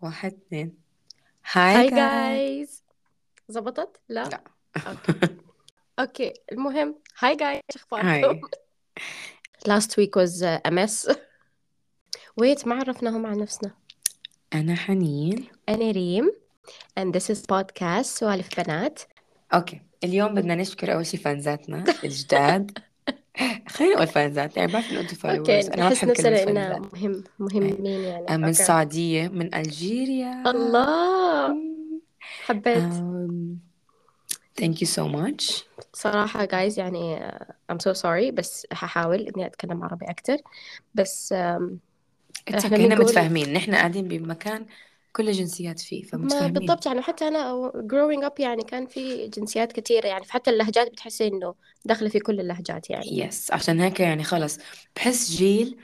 [0.00, 0.78] واحد اثنين
[1.52, 2.82] hi hi guy guys
[3.48, 4.28] زبطت؟ لا.
[4.28, 4.40] لا.
[4.76, 5.36] okay
[5.98, 8.40] okay المهم hi guys إيش أخباركم؟ hi
[9.68, 11.16] last week was a mess.
[12.36, 13.70] wait ما عرفناهم عن نفسنا.
[14.54, 15.46] أنا حنين.
[15.68, 16.32] أنا ريم.
[17.00, 19.02] And this is podcast سوالف بنات.
[19.54, 22.78] okay اليوم بدنا نشكر أول شي فانزاتنا الجداد.
[23.68, 26.94] خلينا نقول فانزات يعني بعرف إنه أنتم okay followers أنا ما نحس بحب كلمة فانزات
[26.94, 27.24] مهم.
[27.38, 28.22] مهمين يعني.
[28.22, 28.50] من okay.
[28.50, 30.42] السعودية من Algeria.
[30.50, 31.56] الله.
[32.46, 32.78] حبيت.
[32.78, 33.56] um,
[34.62, 35.64] thank you so much.
[35.92, 40.36] صراحة guys يعني uh, I'm so sorry بس هحاول إني أتكلم عربي أكتر.
[40.94, 41.72] بس um,
[42.50, 43.52] It's okay هنا بنقول متفاهمين.
[43.52, 44.66] نحن قاعدين بمكان
[45.16, 46.52] كل الجنسيات فيه ما فمتفاهمين.
[46.52, 51.26] بالضبط يعني حتى أنا growing up يعني كان في جنسيات كثيرة يعني حتى اللهجات بتحسي
[51.26, 53.18] إنه داخلة في كل اللهجات يعني.
[53.18, 54.58] yes عشان هيك يعني خلص.
[54.96, 55.76] بحس جيل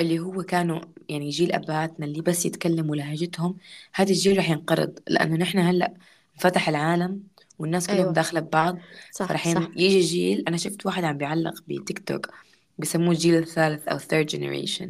[0.00, 3.56] اللي هو كانوا يعني جيل أباتنا اللي بس يتكلموا لهجتهم
[3.94, 5.94] هذا الجيل رح ينقرض لأنه نحن هلأ
[6.38, 7.22] فتح العالم
[7.58, 8.12] والناس كلهم أيوة.
[8.12, 8.78] داخلة ببعض
[9.12, 9.68] صح صح.
[9.76, 12.30] يجي جيل أنا شفت واحد عم بيعلق بتيك توك
[12.78, 14.88] بسموه الجيل الثالث أو third generation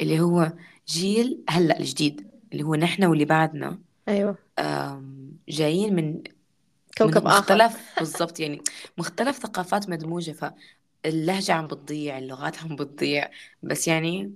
[0.00, 0.52] اللي هو
[0.88, 2.31] جيل هلأ الجديد.
[2.52, 3.78] اللي هو نحن واللي بعدنا.
[4.08, 4.36] أيوة.
[4.58, 6.22] آم، جايين من من
[6.98, 7.38] كوكب آخر.
[7.38, 7.78] مختلف.
[7.98, 8.60] بالضبط يعني
[8.98, 10.32] مختلف ثقافات مدموجة
[11.04, 13.30] فاللهجة عم بتضيع اللغات عم بتضيع.
[13.62, 14.32] بس يعني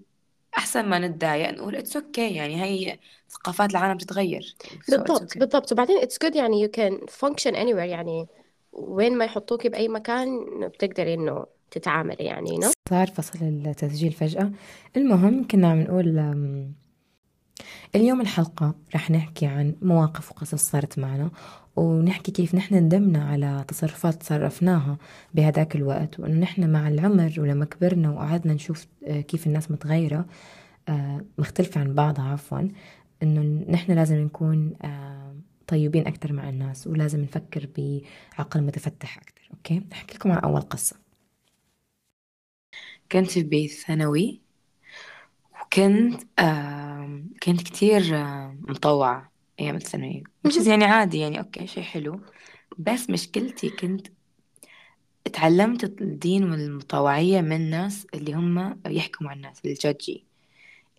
[0.59, 2.33] أحسن ما نتضايق نقول it's okay okay.
[2.33, 2.99] يعني هي
[3.31, 5.39] ثقافات العالم تتغير يعني so بالضبط okay.
[5.39, 5.73] بالضبط.
[5.73, 7.89] وبعدين it's good يعني you can function anywhere.
[7.89, 8.27] يعني
[8.73, 14.53] وين ما يحطوكي بأي مكان بتقدري إنه تتعاملي يعني you know صار فصل التسجيل فجأة.
[14.97, 16.75] المهم كنا عم نقول um،
[17.95, 21.31] اليوم الحلقة رح نحكي عن مواقف وقصص صارت معنا
[21.77, 24.99] ونحكي كيف نحن ندمنا على تصرفات تصرفناها
[25.35, 30.27] بهداك الوقت وإنه نحن مع العمر ولما كبرنا وقعدنا نشوف آه، كيف الناس متغيرة
[30.89, 32.61] آه، مختلفة عن بعضها عفوا
[33.23, 39.83] إنه نحن لازم نكون آه، طيبين أكتر مع الناس ولازم نفكر بعقل متفتح أكتر أوكي؟
[39.93, 40.97] أحكي لكم عن أول قصة.
[43.13, 43.71] كنت في بيت
[45.67, 51.83] وكنت um، كنت كتير um، مطوعة أيام الثانوية which is يعني عادي يعني okay شيء
[51.83, 52.21] حلو.
[52.79, 54.07] بس مشكلتي كنت
[55.27, 60.27] اتعلمت الدين والمطوعية من ناس اللي هم يحكموا على الناس ال judgy.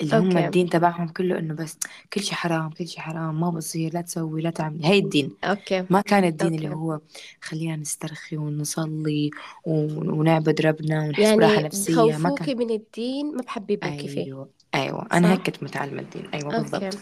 [0.01, 1.77] اللي هم okay الدين تبعهم كله إنه بس
[2.13, 5.35] كل شيء حرام كل شيء حرام ما بصير لا تسوي لا تعمل هي الدين.
[5.43, 6.99] okay ما كان الدين اللي okay هو
[7.41, 9.29] خلينا نسترخي ونصلي
[9.65, 14.23] ون- ونعبد ربنا ونحس براحة يعني نفسية ما بخوفوكي كان من الدين ما بحببوكي فيه
[14.23, 15.07] أيوه أيوه.
[15.13, 16.29] أنا هيك صح؟ كنت متعلمة الدين.
[16.33, 16.97] أيوه أوكي بالضبط.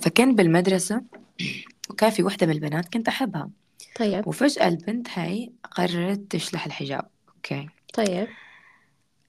[0.00, 1.02] فكان بالمدرسة
[1.90, 3.50] وكان في وحدة من البنات كنت أحبها.
[3.96, 4.26] طيب.
[4.26, 7.08] وفجأة البنت هاي قررت تشلح الحجاب.
[7.36, 7.68] okay.
[7.94, 8.28] طيب.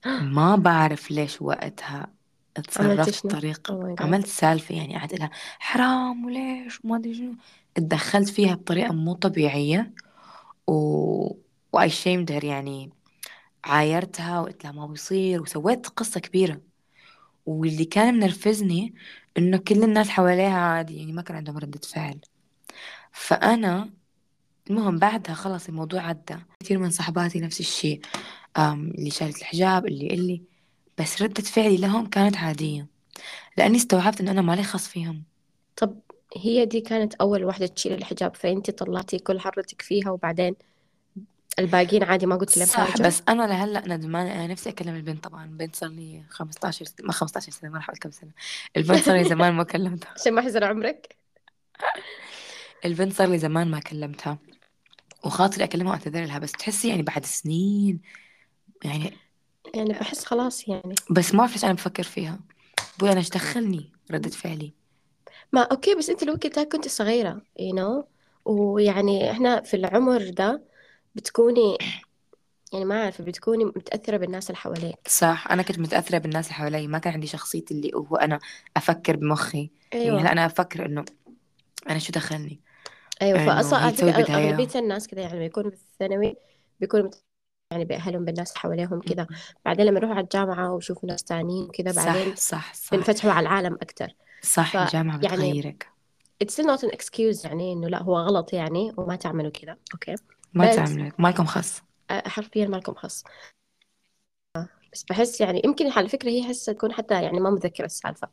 [0.06, 2.12] ما بعرف ليش وقتها
[2.56, 7.14] عملتي اتصرفت شنو؟ بطريقة my God عملت سالفة يعني قعدت لها حرام وليش؟ وما أدري
[7.14, 7.34] شنو.
[7.76, 9.94] اتدخلت فيها بطريقة مو طبيعية
[10.66, 11.36] و
[11.72, 12.90] واي شيمد يعني.
[13.64, 15.42] عايرتها وقلت لها ما بيصير.
[15.42, 16.60] وسويت قصة كبيرة.
[17.46, 18.94] واللي كان منرفزني
[19.38, 22.20] إنه كل الناس حواليها عادي يعني ما كان عندهم ردة فعل.
[23.12, 23.90] فأنا
[24.70, 26.36] المهم بعدها خلص الموضوع عدى.
[26.60, 28.00] كثير من صحباتي نفس الشيء.
[28.56, 30.42] أم اللي شالت الحجاب اللي اللي
[30.98, 32.86] بس ردة فعلي لهم كانت عادية
[33.56, 35.22] لأني استوعبت إن أنا مالي خص فيهم.
[35.76, 36.00] طب
[36.36, 40.56] هي دي كانت أول واحدة تشيل الحجاب فأنتي طلعتي كل حرتك فيها وبعدين
[41.58, 45.24] الباقيين عادي ما قلتي لهم صح حاجة بس أنا لهلأ ندمانة أنا نفسي أكلم البنت
[45.24, 48.30] طبعا البنت صار لي 15 سنة ما 15 سنة ما راح أقول كم سنة
[48.76, 50.10] البنت صار لي زمان ما كلمتها.
[50.20, 51.16] عشان ما يحزن عمرك؟
[52.84, 54.38] البنت صار لي زمان ما كلمتها
[55.24, 58.00] وخاطري أكلمها وأعتذر لها بس تحسي يعني بعد سنين
[58.84, 59.12] يعني
[59.74, 60.94] يعني بحس خلاص يعني.
[61.10, 62.38] بس ما أعرف ليش أنا بفكر فيها.
[62.98, 64.72] بقول أنا إيش دخلني ردة فعلي؟
[65.52, 68.04] ما أوكي بس أنت الوقت ده كنت صغيرة you know
[68.44, 70.62] ويعني إحنا في العمر ده
[71.14, 71.78] بتكوني
[72.72, 74.98] يعني ما أعرف بتكوني متأثرة بالناس اللي حواليك.
[75.08, 78.40] صح أنا كنت متأثرة بالناس اللي حوالي ما كان عندي شخصيتي اللي هو أنا
[78.76, 79.70] أفكر بمخي.
[80.04, 81.04] يعني هلا أيوة أنا أفكر إنه
[81.90, 82.60] أنا شو دخلني؟
[84.12, 84.54] فكرة بداية.
[84.54, 86.36] أغلبية الناس كذا يعني لما يكونوا في الثانوي
[86.80, 87.24] بيكونوا مت-
[87.74, 89.26] يعني بأهلهم بالناس حواليهم كذا
[89.64, 92.74] بعدين لما يروحوا على الجامعة ويشوفوا ناس تانيين وكذا بعدين صح صح.
[92.74, 94.08] صح بينفتحوا على العالم أكتر.
[94.42, 95.88] صح الجامعة فيعني بتغيرك.
[96.44, 100.14] it's still not an excuse يعني إنه لا هو غلط يعني وما تعملوا كذا أوكي
[100.54, 103.24] ما بس تعملوا مالكم خص آه، حرفيا مالكم خص
[104.94, 108.28] بس بحس يعني يمكن على فكرة هي حاسة تكون حتى يعني ما متذكرة السالفة.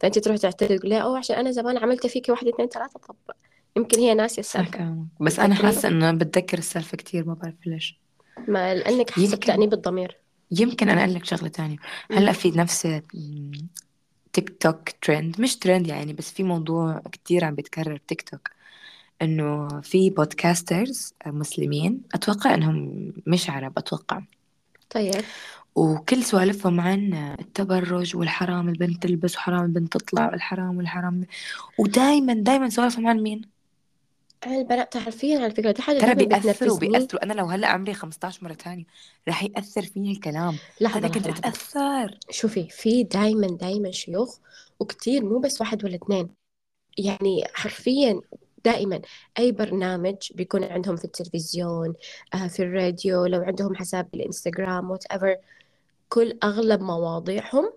[0.00, 3.00] فأنت تروح تعتذر تقول لها أوه عشان أنا زمان عملت فيكي واحد اثنين ثلاثة.
[3.08, 3.16] طب
[3.76, 5.06] يمكن هي ناسية السالفة.
[5.20, 8.01] بس أنا حاسة إنه بتذكر السالفة كتير ما بعرف ليش.
[8.48, 10.16] ما لأنك حاسة يمكن بتأنيب الضمير.
[10.50, 11.76] يمكن أنا أقول لك شغلة تانية.
[12.10, 12.88] هلأ في نفس
[14.32, 18.50] تيك توك ترند مش ترند يعني بس في موضوع كتير عم بيتكرر تيك توك.
[19.22, 24.22] إنه في podcasters مسلمين أتوقع إنهم مش عرب أتوقع.
[24.90, 25.24] طيب.
[25.74, 31.26] وكل سوالفهم عن التبرج والحرام البنت تلبس وحرام البنت تطلع والحرام والحرام.
[31.78, 33.51] ودايما دايما سوالفهم عن مين؟
[34.46, 36.88] البنات تعرفين على فكرة دي حاجة ترى دايما بيأثروا بتنرفزني.
[36.88, 37.22] بيأثروا.
[37.22, 38.84] أنا لو هلأ عمري 15 مرة تانية
[39.28, 40.56] رح يأثر فيني الكلام.
[40.80, 42.18] لحظة أنا كنت لحظة أتأثر.
[42.30, 44.38] شوفي في دايما دايما شيوخ
[44.80, 46.28] وكتير مو بس واحد ولا اثنين.
[46.98, 48.20] يعني حرفيا
[48.64, 49.00] دائما
[49.38, 51.94] أي برنامج بيكون عندهم في التلفزيون
[52.34, 55.36] آه، في الراديو لو عندهم حساب بالإنستغرام whatever
[56.08, 57.72] كل أغلب مواضيعهم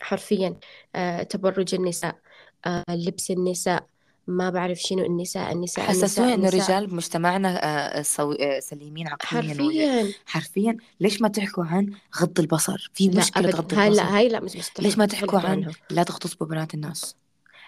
[0.00, 0.56] حرفيا
[0.94, 2.18] آه، تبرج النساء
[2.66, 3.86] آه، لبس النساء
[4.26, 6.54] ما بعرف شنو النساء النساء حسسونا النساء.
[6.60, 7.60] الرجال بمجتمعنا
[7.98, 10.12] آه، سو- آه، سليمين عقليا حرفيا.
[10.26, 10.76] حرفيا.
[11.00, 11.90] ليش ما تحكوا عن
[12.20, 14.02] غض البصر؟ في أبدا غض هاي البصر.
[14.02, 17.16] لا هاي لا مش ليش مستحيل ما مستحيل تحكوا عن لا تغتصبوا بنات الناس.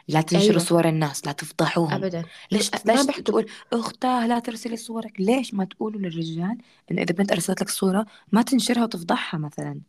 [0.08, 0.58] لا تنشروا أيوة.
[0.58, 1.92] صور الناس لا تفضحوهم.
[1.92, 2.24] أبدا.
[2.52, 3.22] ليش ما ليش بحكوا.
[3.22, 6.58] تقول أختاه لا ترسلي صورك؟ ليش ما تقولوا للرجال
[6.90, 9.80] انه إذا بنت أرسلت لك صورة ما تنشرها وتفضحها مثلا؟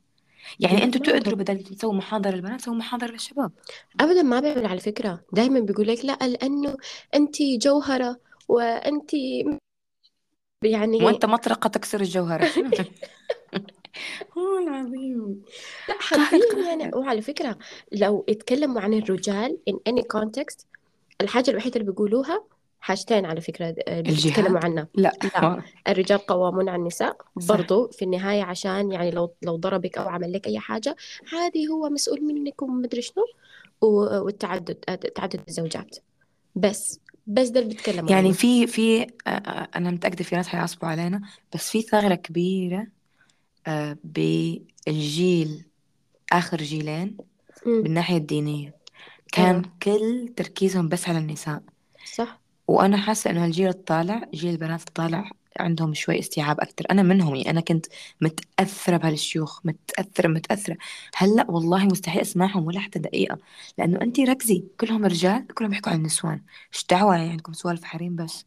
[0.60, 3.52] يعني لا أنتوا ما تقدروا عندهم بدل تسووا محاضرة للبنات سووا محاضرة للشباب.
[4.00, 5.22] ابدا ما بيعمل على فكرة.
[5.34, 6.78] دائما بيقول لك لا لأنه
[7.16, 9.14] أنت جوهرة وأنت
[10.64, 12.50] يعني وأنت مطرقة تكسر الجوهرة.
[14.38, 15.42] هو العظيم.
[15.90, 17.58] لا حرفيا يعني وعلى فكرة
[17.92, 20.66] لو اتكلموا عن الرجال in any context
[21.22, 22.44] الحاجة الوحيدة اللي بيقولوها
[22.80, 25.12] حاجتين على فكرة آه، بيتكلموا عنها لا.
[25.24, 27.18] لا الرجال قوامون على النساء.
[27.36, 30.96] برضو في النهاية عشان يعني لو لو ضربك أو عمل لك أي حاجة
[31.34, 33.24] عادي هو مسؤول منك ومدري شنو
[33.82, 35.96] والتعدد آه، تعدد الزوجات.
[36.56, 38.34] بس بس ده اللي بيتكلموا يعني عنه.
[38.36, 41.22] في في آه، أنا متأكدة في ناس حيعصبوا علينا
[41.54, 42.88] بس في ثغرة كبيرة
[44.04, 45.66] بالجيل
[46.32, 47.18] آخر جيلين
[47.68, 48.76] امم بالناحية الدينية.
[49.32, 49.72] كان أيوه.
[49.84, 51.62] كل تركيزهم بس على النساء.
[52.16, 52.42] صح.
[52.68, 56.86] وأنا حاسة إنه الجيل الطالع جيل البنات الطالع عندهم شوي استيعاب أكتر.
[56.92, 57.86] أنا منهم يعني أنا كنت
[58.22, 60.78] متأثرة بهالشيوخ متأثرة متأثرة.
[61.16, 63.38] هلأ والله مستحيل أسمعهم ولا حتى دقيقة.
[63.78, 66.42] لأنه أنت ركزي كلهم رجال كلهم بيحكوا عن النسوان
[66.74, 68.46] إيش دعوة يعني عندكم سوالف حريم بس؟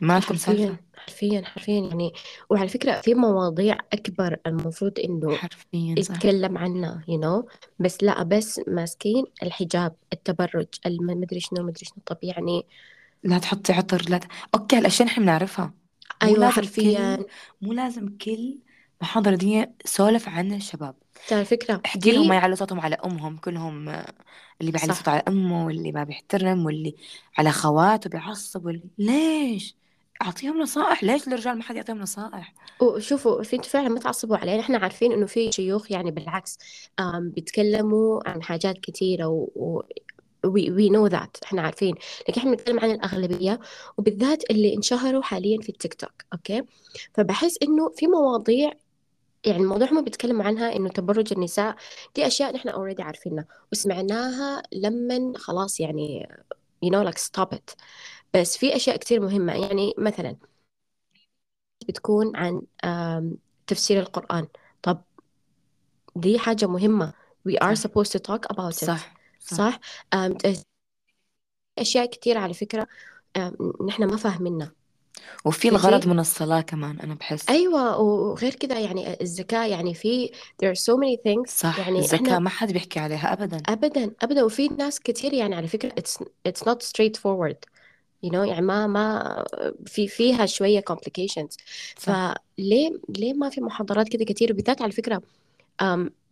[0.00, 2.12] ما عندكم سالفة؟ حرفيا حرفيا يعني.
[2.50, 7.52] وعلى فكرة في مواضيع أكبر المفروض إنه حرفيا يتكلم عنها you know.
[7.78, 12.02] بس لأ بس ماسكين الحجاب التبرج المدري شنو مدري شنو.
[12.06, 12.66] طب يعني
[13.22, 14.28] لا تحطي عطر لا ت...
[14.54, 15.74] okay الأشياء نحن بنعرفها.
[16.22, 17.16] مو أيوة لازم حرفيا.
[17.16, 17.26] كل
[17.60, 18.58] مو لازم كل
[19.02, 20.96] محاضرة دي سولف عن الشباب.
[21.32, 24.14] على فكرة احكي لهم ما يعلوا صوتهم على أمهم كلهم آه،
[24.60, 26.96] اللي بيعلي صوته صح على أمه واللي ما بيحترم واللي
[27.38, 29.76] على خواته بيعصب واللي ليش؟
[30.22, 34.60] أعطيهم نصائح ليش الرجال ما حد يعطيهم نصائح؟ وشوفوا في أنتوا فعلا ما تعصبوا علينا.
[34.60, 36.58] إحنا عارفين إنه في شيوخ يعني بالعكس
[37.00, 39.48] آم، بيتكلموا عن حاجات كثيرة و...
[39.56, 39.82] و...
[40.46, 41.94] we, we know that إحنا عارفين.
[42.28, 43.60] لكن إحنا بنتكلم عن الأغلبية
[43.96, 46.62] وبالذات اللي انشهروا حاليا في التيك توك okay؟
[47.14, 48.72] فبحس إنه في مواضيع
[49.44, 51.76] يعني الموضوع هم بيتكلموا عنها إنه تبرج النساء
[52.14, 56.28] دي أشياء نحن already عارفينها وسمعناها لما خلاص يعني
[56.84, 57.74] you know like stop it.
[58.34, 60.36] بس في أشياء كتير مهمة يعني مثلا
[61.88, 62.62] بتكون عن
[63.66, 64.48] تفسير القرآن.
[64.82, 65.02] طب
[66.16, 67.12] دي حاجة مهمة.
[67.48, 68.84] We are supposed to talk about it.
[68.84, 69.17] صح.
[69.38, 69.80] صح.
[71.78, 72.86] أشياء كتير على فكرة
[73.86, 74.72] نحن ما فاهمينها.
[75.44, 77.48] وفي الغرض من الصلاة كمان أنا بحس.
[77.48, 80.28] أيوة وغير كده يعني الزكاة يعني في
[80.64, 83.62] there are so many things صح يعني الزكاة ما حد بيحكي عليها ابدا.
[83.68, 84.44] أبدا أبدا.
[84.44, 87.56] وفي ناس كتير يعني على فكرة it's it's not straightforward.
[88.26, 89.44] You know يعني ما ما
[89.86, 91.56] في فيها شوية complications.
[91.98, 92.34] صح.
[92.58, 95.22] فليه ليه ما في محاضرات كده كتير؟ وبالذات على فكرة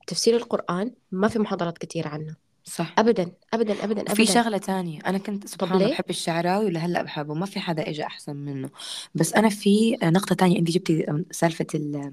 [0.06, 2.45] تفسير القرآن ما في محاضرات كتير عنه.
[2.68, 2.94] صح.
[2.98, 4.32] أبدا أبدا أبدا وفي أبدا.
[4.32, 5.00] شغلة تانية.
[5.06, 7.34] أنا كنت طب سبحان الله ليه؟ بحب الشعراوي ولهلأ بحبه.
[7.34, 8.70] ما في حدا إجا أحسن منه.
[9.14, 10.58] بس أنا في نقطة تانية.
[10.58, 12.12] أنت جبتي سالفة ال-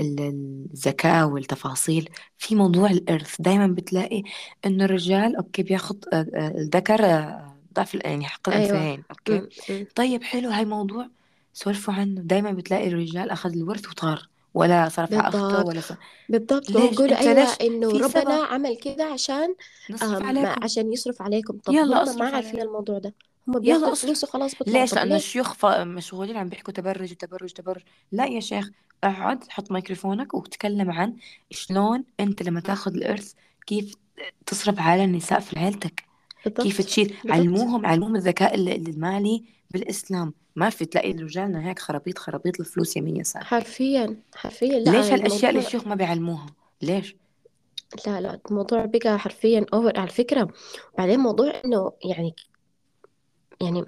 [0.00, 2.08] ال- الزكاة والتفاصيل.
[2.38, 3.36] في موضوع الإرث.
[3.40, 4.22] دايما بتلاقي
[4.66, 8.70] إنه الرجال okay بياخد آه، آه، الذكر آه، ضعف ال- يعني حق أيوة.
[8.70, 9.48] الأنثيين okay؟ م-
[9.82, 9.86] م.
[9.94, 10.50] طيب حلو.
[10.50, 11.08] هاي موضوع
[11.52, 12.20] سولفوا عنه.
[12.20, 14.28] دايما بتلاقي الرجال أخذ الورث وطار.
[14.54, 15.92] ولا صرف على أخته بالضبط ولا ص...
[16.28, 16.70] بالضبط.
[16.70, 19.54] ما هو ليش؟ بيقولوا أنت أيوة ليش إنه في ربنا سبب؟ عمل كده عشان
[19.90, 20.62] نصرف أم عليكم.
[20.64, 21.58] عشان يصرف عليكم.
[21.58, 23.14] طب يلا هم ما عارفين علينا الموضوع ده.
[23.48, 24.04] هم يلا بياخدوا أصرف.
[24.04, 27.82] فلوس وخلاص بيطلعوا ليش؟ طب لأنه ليه؟ الشيوخ ف- مشغولين عم بيحكوا تبرج تبرج تبرج؟
[28.12, 28.70] لا يا شيخ
[29.04, 31.16] اقعد حط ميكروفونك وتكلم عن
[31.50, 33.32] شلون أنت لما تاخذ الإرث
[33.66, 33.94] كيف
[34.46, 36.04] تصرف على النساء في عيلتك.
[36.44, 37.30] كيف بالضبط تشيل بالضبط.
[37.32, 39.44] علموهم علموهم الذكاء ال- المالي.
[39.70, 40.34] بالإسلام.
[40.56, 44.78] ما في تلاقي رجالنا هيك خرابيط خرابيط الفلوس يمين يسار حرفيا حرفيا.
[44.78, 46.46] ليش لا هالأشياء اللي الموضوع الشيوخ ما بيعلموها؟
[46.82, 47.16] ليش؟
[48.06, 50.48] لا لا الموضوع بقى حرفيا اوفر على فكرة.
[50.98, 52.34] بعدين موضوع إنه يعني
[53.60, 53.84] يعني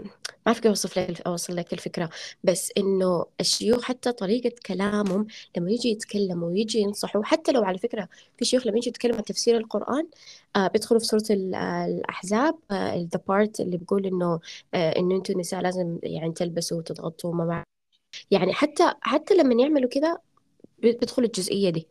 [0.47, 2.11] ما أعرف كيف أوصف لك أوصل لك الفكرة.
[2.45, 8.09] بس إنه الشيوخ حتى طريقة كلامهم لما يجي يتكلموا ويجي ينصحوا حتى لو على فكرة
[8.39, 10.07] في شيوخ لما يجي يتكلموا عن تفسير القرآن
[10.57, 14.41] آه بيدخلوا في سورة ال- آه، الأحزاب آه part اللي بيقول إنه
[14.75, 17.65] آه إنه أنتوا النساء لازم يعني تلبسوا وتضغطوا وما
[18.31, 20.19] يعني حتى حتى لما يعملوا كذا
[20.79, 21.89] بيدخلوا الجزئية دي.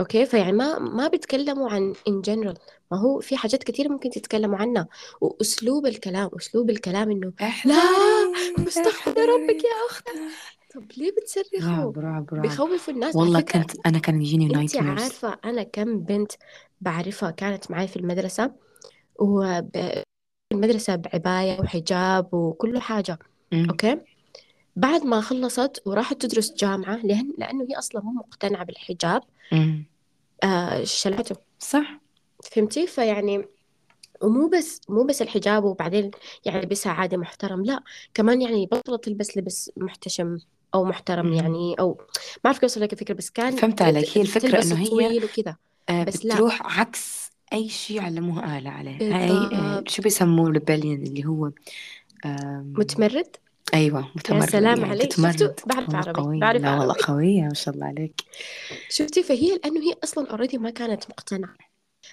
[0.00, 2.58] أوكي فيعني ما ما بيتكلموا عن in general.
[2.90, 4.88] ما هو في حاجات كثيرة ممكن تتكلموا عنها.
[5.20, 7.32] وأسلوب الكلام أسلوب الكلام إنه
[7.64, 7.82] لا
[8.58, 10.08] استغفر ربك يا اخت
[10.74, 13.16] طب ليه بتصرخوا؟ رعب رعب رعب بيخوفوا الناس.
[13.16, 16.32] والله كنت أنا كان يجيني انت nightmares عارفة أنا كم بنت
[16.80, 18.52] بعرفها كانت معي في المدرسة
[19.18, 19.70] وب
[20.52, 23.18] المدرسة بعباية وحجاب وكل حاجة.
[23.52, 24.00] okay؟
[24.76, 29.22] بعد ما خلصت وراحت تدرس جامعة لأن لأنه هي أصلا مو مقتنعة بالحجاب.
[30.44, 31.36] آه شلحته.
[31.58, 32.00] صح.
[32.42, 33.44] فهمتي؟ فيعني
[34.22, 36.10] ومو بس مو بس الحجاب وبعدين
[36.44, 37.82] يعني لبسها عادي محترم لا
[38.14, 40.38] كمان يعني بطلت تلبس لبس محتشم
[40.74, 41.32] أو محترم مم.
[41.32, 42.00] يعني أو
[42.44, 44.18] ما أعرف كيف أوصل لك الفكرة بس كان فهمت عليك.
[44.18, 45.56] هي الفكرة تلبس إنه هي طويل وكذا.
[45.88, 46.34] آه، بس لا.
[46.34, 49.84] بتروح عكس أي شيء علموها آلة عليه هاي آه،.
[49.88, 51.50] شو بيسموه rebellion اللي هو
[52.64, 53.36] متمرد؟
[53.74, 55.12] أيوة متمرد سلام يعني عليك.
[55.12, 56.20] شفتوا؟ بعرف عربي.
[56.20, 57.02] قوية بعرف لا والله عربي.
[57.04, 58.20] قوية ما شاء الله عليك
[58.88, 61.54] شفتي فهي لأنه هي أصلا already ما كانت مقتنعة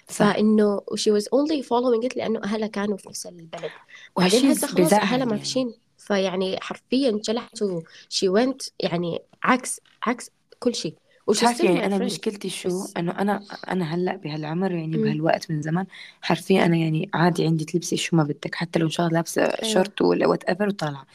[0.07, 3.69] فإنه she was only following it لأنه أهلها كانوا في نفس البلد بعدين
[4.15, 5.25] وهالشيء هسه خلاص أهلها يعني.
[5.25, 7.63] ماشيين فيعني حرفيا شلحت
[8.13, 10.93] she went يعني عكس عكس كل شيء
[11.29, 12.01] و she's بتعرفي still يعني my أنا friend.
[12.01, 15.03] مشكلتي شو بس- إنه أنا أنا هلأ بهالعمر يعني مم.
[15.03, 15.85] بهالوقت من زمان
[16.21, 19.41] حرفيا أنا يعني عادي عندي تلبسي شو ما بدك حتى لو إن شاء الله لابسة
[19.43, 19.73] أيوة.
[19.73, 21.05] شورت ولا whatever وطالعة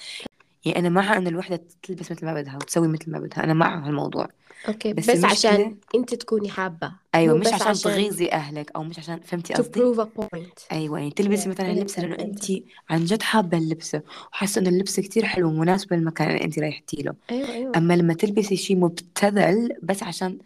[0.64, 3.86] يعني أنا مع إن الوحدة تلبس مثل ما بدها وتسوي مثل ما بدها أنا مع
[3.86, 4.28] هالموضوع
[4.68, 8.84] أوكي بس بس, عشان أنت تكوني حابة أيوة مو مش بس عشان تغيظي أهلك أو
[8.84, 10.62] مش عشان فهمتي to قصدي؟ prove a point.
[10.72, 12.50] أيوه يعني تلبسي Yeah، مثلا فهمت- اللبس لأنه فهمت.
[12.50, 14.02] أنت عن جد حابة اللبسه
[14.32, 17.14] وحاسة انه اللبس كتير حلو ومناسب للمكان اللي أنت رايحتي له.
[17.30, 17.72] أيوه أيوه.
[17.76, 20.38] أما لما تلبسي شيء مبتذل بس عشان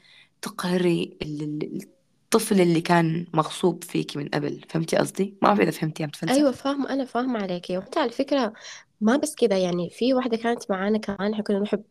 [0.43, 1.83] تقهري ال- ال-
[2.25, 6.35] الطفل اللي كان مغصوب فيكي من قبل فهمتي قصدي؟ ما بعرف إذا فهمتي عم تفلسف
[6.35, 7.79] أيوه فاهمة أنا فاهمة عليكي.
[7.79, 8.53] وحتى على فكرة
[9.01, 11.83] ما بس كده يعني في واحدة كانت معانا كمان إحنا كنا نحب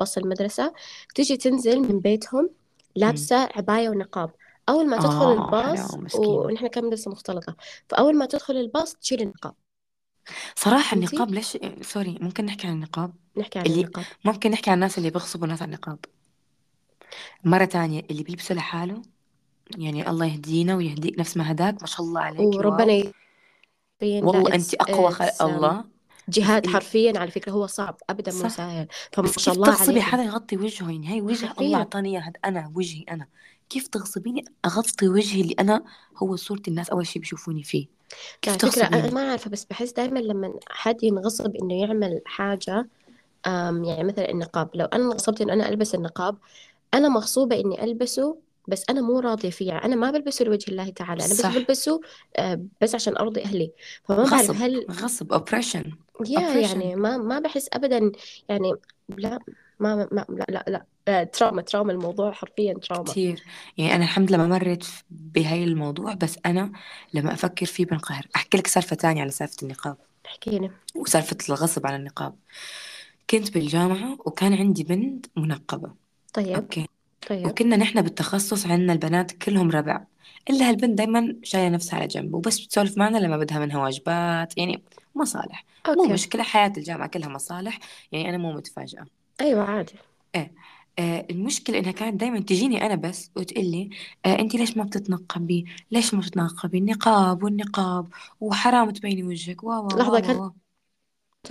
[0.00, 0.72] باص المدرسة
[1.14, 2.50] تيجي تنزل من بيتهم
[2.96, 4.30] لابسة عباية ونقاب.
[4.68, 6.14] أول ما تدخل آه، الباص.
[6.14, 7.56] ونحن كان مدرسة مختلطة
[7.88, 9.54] فأول ما تدخل الباص تشيل النقاب.
[10.56, 14.04] صراحة فهمتي؟ النقاب ليش sorry ممكن نحكي عن النقاب؟ نحكي عن اللي- النقاب.
[14.24, 15.98] ممكن نحكي عن الناس اللي بيغصبوا الناس على النقاب.
[17.44, 19.02] مرة تانية اللي بيلبسوا لحاله
[19.78, 23.12] يعني الله يهدينا ويهديك نفس ما هداك ما شاء الله عليك وربنا wow.
[24.02, 24.20] ي...
[24.20, 25.84] لا والله انت أقوى خلق um, الله.
[26.38, 28.48] ال- حرفيا على فكرة هو صعب ابدا مو.
[28.48, 28.86] سهل.
[29.12, 31.66] فما شاء الله تغصبي حدا يغطي وجهه يعني؟ هاي وجه حرفياً.
[31.66, 33.26] الله أعطاني اياه هاد أنا وجهي أنا.
[33.70, 35.84] كيف تغصبيني؟ اغطي وجهي اللي أنا
[36.16, 37.86] هو صورة الناس أول شيء بيشوفوني فيه.
[38.42, 42.88] كيف فكرة أنا ما عارفة بس بحس دايما لما حد ينغصب إنه يعمل حاجة
[43.46, 44.70] يعني مثلا النقاب.
[44.74, 46.36] لو أنا انغصبت إنه أنا ألبس النقاب
[46.94, 48.36] أنا مغصوبة إني ألبسه
[48.68, 49.68] بس أنا مو راضية فيه.
[49.68, 51.54] يعني أنا ما بلبسه لوجه الله تعالى أنا بس صح.
[51.54, 52.00] بلبسه
[52.36, 53.70] آه، بس عشان أرضي أهلي.
[54.04, 55.92] فما بعرف غصب هل غصب oppression
[56.26, 56.76] يا oppression.
[56.76, 58.12] يعني ما ما بحس أبدا
[58.48, 58.72] يعني
[59.08, 59.38] لا
[59.80, 63.42] ما, ما لا لا لا آه، trauma trauma الموضوع حرفيا trauma كثير
[63.78, 66.72] يعني أنا الحمد لله ما مريت بهاي الموضوع بس أنا
[67.14, 68.26] لما أفكر فيه بنقهر.
[68.36, 69.96] أحكي لك سالفة تانية على سالفة النقاب.
[70.26, 72.34] احكيلي وسالفة الغصب على النقاب.
[73.30, 75.94] كنت بالجامعة وكان عندي بنت منقبة.
[76.34, 76.86] طيب okay.
[77.28, 77.46] طيب.
[77.46, 80.04] وكنا نحن بالتخصص عندنا البنات كلهم ربع.
[80.50, 84.82] إلا هالبنت دايما شايلة نفسها على جنب وبس بتسولف معنا لما بدها منها واجبات يعني
[85.14, 85.64] مصالح.
[85.88, 86.12] مو okay.
[86.12, 87.78] مشكلة حياة الجامعة كلها مصالح
[88.12, 89.04] يعني أنا مو متفاجئة
[89.40, 89.94] أيوة عادي.
[90.98, 93.90] آه المشكلة إنها كانت دايما تجيني أنا بس وتقول لي
[94.26, 98.08] آه أنت ليش ما بتتنقبي؟ ليش ما بتتنقبي؟ النقاب والنقاب
[98.40, 100.50] وحرام تبيني وجهك وا وا لحظة، كان-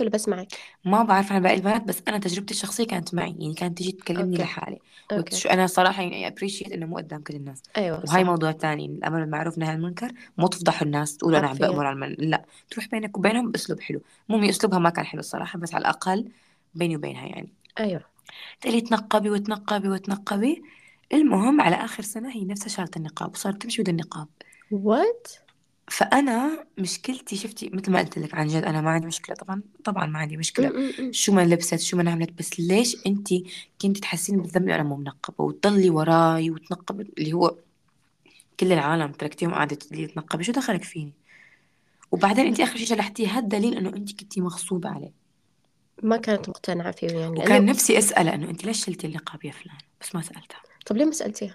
[0.00, 0.48] ولا بس معك
[0.84, 4.32] ما بعرف عن باقي البنات بس أنا تجربتي الشخصية كانت معي يعني كانت تجي تكلمني
[4.32, 4.42] okay.
[4.42, 4.78] لحالي
[5.12, 5.20] okay.
[5.20, 5.46] وتش...
[5.46, 7.62] أنا صراحة يعني appreciate إنه مو قدام كل الناس.
[7.76, 8.30] أيوة وهاي صح.
[8.30, 11.56] موضوع تاني الأمر بالمعروف نهي عن المنكر مو تفضحوا الناس تقولوا أنا عم.
[11.56, 12.16] بأمر على المن...
[12.18, 14.00] لا تروح بينك وبينهم بأسلوب حلو.
[14.28, 16.28] مو هي أسلوبها ما كان حلو الصراحة بس على الأقل
[16.74, 17.52] بيني وبينها يعني.
[17.80, 18.04] أيوة.
[18.60, 20.62] تقولي تنقبي وتنقبي وتنقبي.
[21.12, 24.28] المهم على آخر سنة هي نفسها شالت النقاب وصارت تمشي بدون نقاب.
[24.70, 25.28] what
[25.88, 29.36] فأنا مشكلتي شفتي؟ مثل ما قلت لك عن جد أنا ما عندي مشكلة.
[29.36, 30.68] طبعا طبعا ما عندي مشكلة.
[30.68, 31.12] م-م-م.
[31.12, 33.28] شو ما لبست شو ما عملت بس ليش انت
[33.82, 37.56] كنت تحسين بالذنب أنا مو منقبة؟ وتضلي وراي وتنقب اللي هو
[38.60, 41.12] كل العالم تركتيهم قاعدة تضلي تنقبي شو دخلك فيني؟
[42.12, 45.12] وبعدين انت آخر شيء شلحتيه هذا دليل انه انت كنتي مغصوبة عليه.
[46.02, 47.30] ما كانت مقتنعة فيه يعني.
[47.30, 50.62] وكان لأنه نفسي أسأله أنه انت ليش شلتي النقاب يا فلان؟ بس ما سألتها.
[50.86, 51.54] طب ليه ما سألتيها؟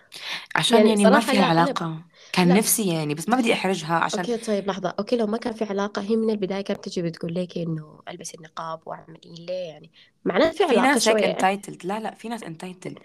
[0.55, 2.03] عشان يعني يعني ما صراحة فيها لا أنا علاقة.
[2.33, 2.53] كان لا.
[2.53, 4.93] نفسي يعني بس ما بدي أحرجها عشان okay طيب لحظة.
[4.99, 8.35] okay لو ما كان في علاقة هي من البداية كانت تجي بتقول لك إنه البس
[8.35, 9.91] النقاب واعمل إيه ليه يعني؟
[10.25, 11.31] معناه في في علاقة ناس هيك شوية.
[11.31, 12.99] entitled لا لا في ناس entitled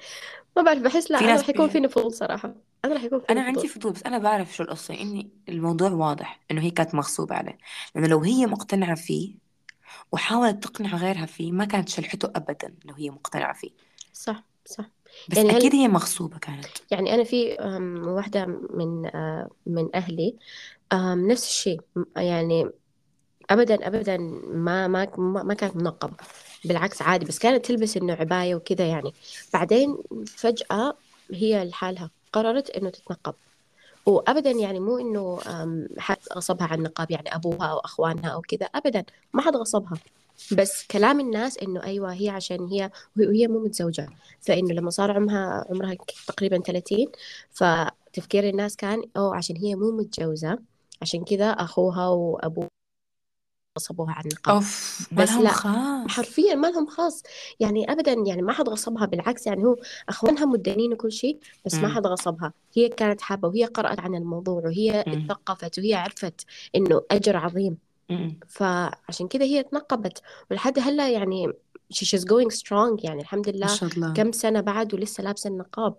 [0.57, 1.69] ما بعرف بحس لا في أنا ناس رح يكون.
[1.69, 2.55] فيني فضول صراحة.
[2.85, 3.69] أنا رح يكون أنا فيني عندي فضول.
[3.69, 7.59] فضول بس أنا بعرف شو القصة إني الموضوع واضح إنه هي كانت مغصوبة عليه.
[7.95, 9.35] لأنه لو هي مقتنعة فيه
[10.13, 13.71] وحاولت تقنع غيرها فيه ما كانت شلحته أبدا لو هي مقتنعة فيه.
[14.13, 14.85] صح صح.
[15.29, 16.67] بس يعني أكيد هي مغصوبة كانت.
[16.91, 17.57] يعني أنا في
[18.07, 20.35] واحدة من آه، من أهلي
[20.93, 21.81] أم، نفس الشيء
[22.17, 22.71] يعني
[23.51, 24.17] ابدا ابدا
[24.53, 26.15] ما ما ما كانت منقبة.
[26.65, 29.13] بالعكس عادي بس كانت تلبس إنه عباية وكذا يعني.
[29.53, 30.95] بعدين فجأة
[31.31, 33.35] هي لحالها قررت إنه تتنقب.
[34.07, 35.39] وابدا يعني مو إنه
[35.99, 39.99] حد غصبها عن النقاب يعني أبوها أو أخوانها أو كذا ابدا ما حد غصبها.
[40.53, 44.09] بس كلام الناس إنه أيوه هي عشان هي وهي مو متزوجة.
[44.41, 45.95] فإنه لما صار عمرها عمرها
[46.27, 47.13] تقريبا 30
[47.51, 50.59] فتفكير الناس كان أو عشان هي مو متجوزة
[51.03, 52.69] عشان كذا أخوها وأبوها
[53.79, 56.11] غصبوها عن النقاب أوف ما بس لا خاص.
[56.11, 57.23] حرفيا ما لهم خاص.
[57.61, 59.77] يعني ابدا يعني ما حد غصبها بالعكس يعني هو
[60.09, 62.53] أخوانها مدانين وكل شيء بس ما أمم، حد غصبها.
[62.77, 67.79] هي كانت حابة وهي قرأت عن الموضوع وهي أمم، اتثقفت وهي عرفت إنه أجر عظيم.
[68.49, 71.53] فعشان كده هي تنقبت ولحد هلا يعني
[71.95, 74.13] she's going strong يعني الحمد ما لله شاء الله.
[74.13, 75.95] كم سنة بعد ولسه لابسة النقاب.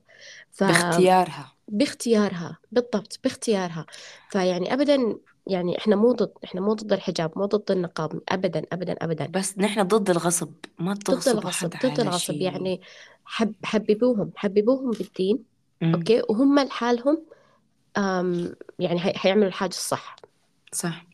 [0.51, 1.51] ف باختيارها.
[1.67, 3.85] باختيارها بالضبط باختيارها.
[4.29, 8.93] فيعني أبدا يعني إحنا مو ضد إحنا مو ضد الحجاب مو ضد النقاب أبدا أبدا
[9.01, 9.27] أبدا.
[9.27, 12.17] بس نحن ضد الغصب ما ضد تغصبوا الغصب حد ضد الغصب.
[12.17, 12.41] شيء.
[12.41, 12.81] يعني
[13.25, 15.43] حب حببوهم حببوهم بالدين
[15.83, 17.21] أمم، okay؟ وهم لحالهم
[18.79, 20.15] يعني هيعملوا الحاجة الصح.
[20.71, 21.05] صح.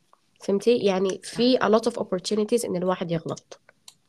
[0.43, 3.59] فهمتي؟ يعني في a lot of opportunities إن الواحد يغلط.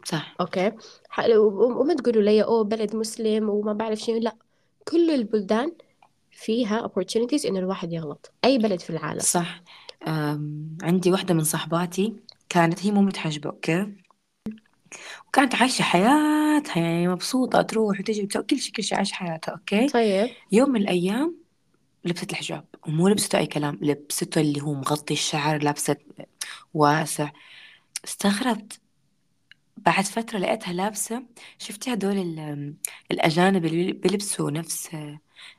[0.04, 0.34] صح.
[0.40, 0.72] okay؟
[1.18, 4.18] وما تقولوا لي أوه بلد مسلم وما بعرف شنو.
[4.18, 4.34] لا
[4.88, 5.72] كل البلدان
[6.30, 8.32] فيها opportunities انه الواحد يغلط.
[8.44, 9.20] أي بلد في العالم.
[9.20, 9.62] صح.
[10.82, 12.16] عندي واحدة من صحباتي
[12.48, 13.86] كانت هي مو متحجبة okay؟
[15.28, 19.88] وكانت عايشة حياتها يعني مبسوطة تروح وتجي وتسوي كل شيء كل شيء عايشة حياتها okay؟
[19.88, 20.30] طيب.
[20.52, 21.41] يوم من الأيام
[22.04, 25.96] لبست الحجاب ومو لبسته أي كلام لبسته اللي هو مغطي الشعر لابسة
[26.74, 27.30] واسع.
[28.04, 28.80] استغربت.
[29.76, 31.22] بعد فترة لقيتها لابسة.
[31.58, 32.74] شفتي هدول ال-
[33.10, 34.88] الأجانب اللي بيلبسوا نفس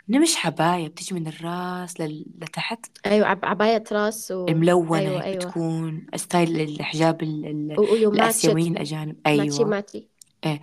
[0.07, 4.45] مش عباية بتيجي من الراس لل- لتحت؟ أيوه عب عباية راس و...
[4.45, 5.35] ملونة أيوه هيك أيوه.
[5.45, 9.15] بتكون style الحجاب ال- ال- و- ويوم الآسيويين الأجانب.
[9.27, 9.69] ماشي أيوة.
[9.69, 10.07] ماشي.
[10.45, 10.61] إيه.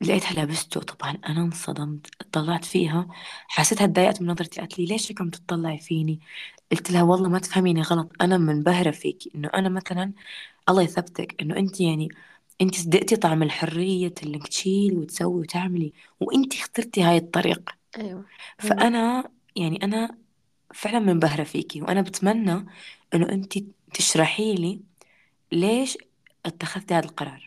[0.00, 0.80] لقيتها لابسته.
[0.80, 3.08] طبعا أنا انصدمت طلعت فيها.
[3.48, 6.20] حسيتها اتضايقت من نظرتي قالت لي ليش هيك عم تطلعي فيني؟
[6.72, 10.12] قلت لها والله ما تفهميني غلط أنا منبهرة فيكي إنه أنا مثلا
[10.68, 12.08] الله يثبتك إنه أنت يعني
[12.60, 18.24] أنت صدقتي طعم الحرية إنك تشيلي وتسوي وتعملي وأنت اخترتي هاي الطريق أيوه أيوه
[18.58, 20.18] فأنا يعني أنا
[20.74, 22.66] فعلا منبهرة فيكي وأنا بتمنى
[23.14, 23.58] إنه أنت
[23.94, 24.82] تشرحي لي
[25.52, 25.98] ليش
[26.46, 27.45] اتخذتي هذا القرار.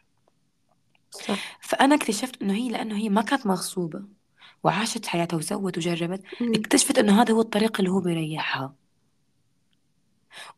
[1.11, 1.57] صح.
[1.61, 4.01] فأنا اكتشفت إنه هي لأنه هي ما كانت مغصوبة
[4.63, 6.21] وعاشت حياتها وسوت وجربت.
[6.41, 8.73] اكتشفت إنه هذا هو الطريق اللي هو بيريحها.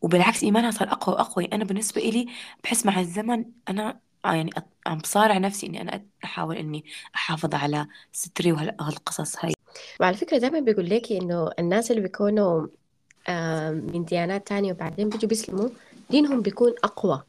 [0.02, 1.46] وبالعكس إيمانها صار أقوى وأقوى.
[1.46, 2.26] أنا بالنسبة إلي
[2.64, 6.86] بحس مع الزمن أنا آه يعني أت- عم بصارع نفسي إني أنا أحاول إني
[7.16, 9.54] أحافظ على ستري وهالقصص هاي.
[10.00, 12.68] وعلى فكرة دايما بيقول لك إنه الناس اللي بيكونوا
[13.30, 15.70] آم، من ديانات تانية وبعدين بيجوا بيسلموا
[16.10, 17.24] دينهم بيكون أقوى.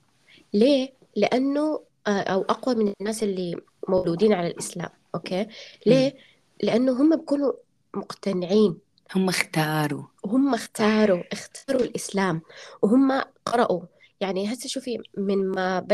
[0.54, 3.57] ليه؟ لأنه أو أقوى من الناس اللي
[3.88, 5.49] مولودين على الإسلام أوكي مم.
[5.87, 6.15] ليه؟
[6.62, 7.53] لأنه هم بيكونوا
[7.95, 8.79] مقتنعين
[9.17, 12.43] هم اختاروا وهم اختاروا اختاروا الإسلام
[12.83, 13.81] وهم قرأوا
[14.21, 15.87] يعني هسه شوفي من ما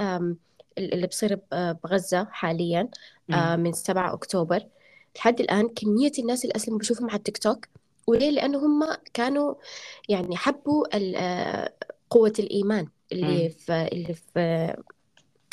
[0.00, 0.36] آم،
[0.78, 2.88] اللي بصير ب- بغزة حاليا
[3.32, 3.56] آه،.
[3.56, 4.62] من 7 أكتوبر
[5.16, 7.68] لحد الآن كمية الناس اللي أسلموا بشوفهم على التيك توك
[8.06, 8.82] وليه؟ لأنه هم
[9.14, 9.54] كانوا
[10.08, 11.72] يعني حبوا آه،
[12.10, 13.48] قوة الإيمان اللي مم.
[13.48, 14.76] في اللي في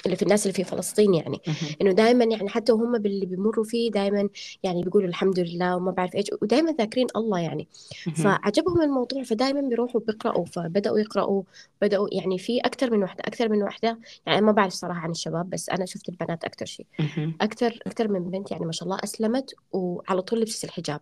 [0.06, 1.42] اللي في الناس اللي في فلسطين يعني.
[1.82, 4.30] إنه دائما يعني حتى وهم باللي بيمروا فيه دائما
[4.64, 7.68] يعني بيقولوا الحمد لله وما بعرف إيش ودائما ذاكرين الله يعني.
[8.16, 11.44] فعجبهم الموضوع فدائما بيروحوا بيقرأوا فبدأوا يقرأوا
[11.82, 15.50] بدأوا يعني في أكثر من وحدة أكثر من وحدة يعني ما بعرف صراحة عن الشباب
[15.50, 17.38] بس أنا شفت البنات أكثر شيء مهم.
[17.42, 21.02] أكثر أكثر من بنت يعني ما شاء الله أسلمت وعلى طول لبست الحجاب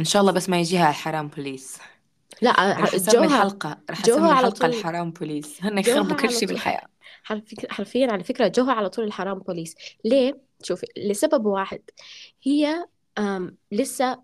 [0.00, 1.78] إن شاء الله بس ما يجيها الحرام بوليس
[2.42, 4.70] لا رح أسمي الحلقة رح أسمي جوها على الحلقة طول.
[4.70, 5.56] الحرام بوليس.
[5.62, 6.48] هن يخربوا كل على شيء طول.
[6.48, 6.86] بالحياة.
[7.22, 9.74] حرف- حرفيا على فكرة جوها على طول الحرام بوليس.
[10.04, 11.80] ليه؟ شوفي لسبب واحد.
[12.42, 12.84] هي
[13.18, 14.18] آم، لسه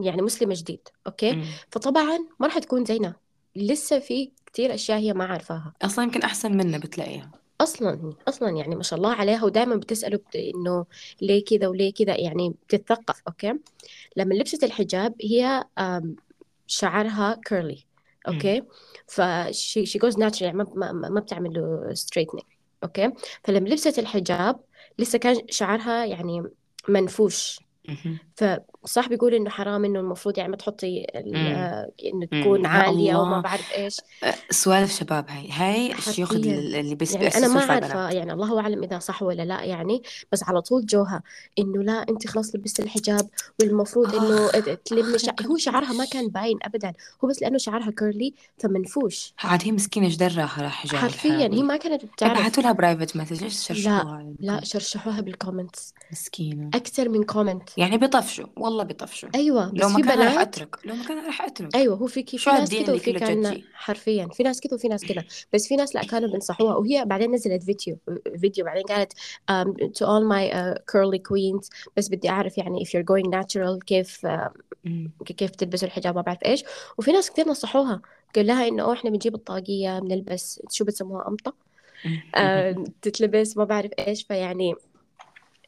[0.00, 1.44] يعني مسلمة جديد أوكي؟ مم.
[1.70, 3.14] فطبعا ما راح تكون زينا
[3.56, 5.72] لسه في كتير أشياء هي ما عارفاها.
[5.82, 7.30] أصلا يمكن أحسن منا بتلاقيها.
[7.60, 10.36] أصلا أصلا يعني ما شاء الله عليها ودائما بتسأله بت...
[10.36, 10.86] إنه
[11.22, 13.54] ليه كذا وليه كذا يعني بتتثقف okay؟
[14.16, 15.64] لما لبست الحجاب هي
[16.72, 17.84] شعرها curly
[18.28, 18.62] okay؟
[19.06, 22.46] ف she she goes natural يعني ما ما, ما بتعمل له straightening
[22.84, 23.12] okay؟
[23.44, 24.60] فلما لبست الحجاب
[24.98, 26.42] لسه كان شعرها يعني
[26.88, 27.60] منفوش.
[27.88, 28.18] مهم.
[28.36, 31.06] فصح بيقول إنه حرام إنه المفروض يعني ما تحطي.
[31.14, 32.26] آه، إنه.
[32.26, 33.40] تكون يا عالية أو ما الله.
[33.40, 36.32] بعرف إيش أه، سوالف شباب هاي هاي الشيوخ.
[36.32, 40.42] اللي بس يعني أنا ما عارفة يعني الله أعلم إذا صح ولا لا يعني بس
[40.42, 41.22] على طول جوها
[41.58, 43.28] إنه لا انت خلاص لبست الحجاب
[43.60, 45.32] والمفروض إنه آخ، تلمي شع...
[45.46, 46.04] هو شعرها ما.
[46.12, 46.92] كان باين ابدا
[47.24, 51.76] هو بس لأنه شعرها curly فمنفوش عاد هي مسكينة إيش دراها حجاب حرفيا هي ما
[51.76, 56.70] كانت بتعرف ابعتوا لها private message إيش لا شرشحوها لا عندكم شرشحوها بال comments مسكينة.
[56.74, 60.48] أكثر من comment يعني بيطفشوا والله بيطفشوا أيوه لو بس ما في كان راح بنات
[60.48, 61.76] أترك لو ما كان راح أترك.
[61.76, 65.04] أيوه هو في في شو ناس اللي وفي كان حرفيا في ناس كذا وفي ناس
[65.04, 67.98] كذا بس في ناس لا كانوا بينصحوها وهي بعدين نزلت فيديو
[68.40, 69.12] فيديو بعدين قالت
[69.50, 73.84] um, to all my uh, curly queens بس بدي أعرف يعني if you're going natural
[73.86, 74.50] كيف uh.
[75.24, 76.64] كيف تلبسوا الحجاب ما بعرف إيش.
[76.98, 78.02] وفي ناس كثير نصحوها
[78.36, 81.54] قال لها إنه أوه إحنا بنجيب الطاقية بنلبس شو بتسموها قمطة؟
[82.04, 82.22] مم.
[82.34, 84.22] آه تتلبس ما بعرف إيش.
[84.22, 84.74] فيعني